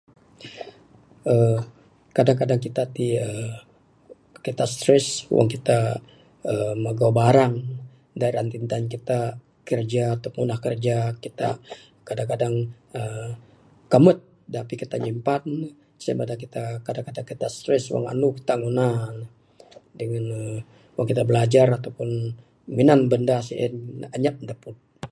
[1.33, 1.59] uhh
[2.17, 3.53] Kadang kadang kitak ti' uhh
[4.45, 5.87] kitak stress wang kitak
[6.51, 7.53] uhh magau barang
[8.21, 9.31] da ra kintan kitak.
[9.67, 11.55] Kereja atau pun tundah kereja kitak
[12.07, 12.55] kadang kadang
[12.99, 13.29] uhh
[13.91, 14.17] kambut
[14.55, 15.43] dapih kitak nyimpan.
[16.01, 19.25] Sen madak kitak kadang kadang kitak stress wang andu kitak guna ne
[19.99, 20.59] dengan uhh
[20.95, 22.09] wang kitak bilajar atau pun
[22.77, 23.75] minan benda si'en
[24.15, 24.75] anyap dapud.